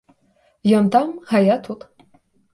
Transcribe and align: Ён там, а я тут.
Ён 0.77 0.89
там, 0.95 1.13
а 1.33 1.43
я 1.53 1.59
тут. 1.69 1.87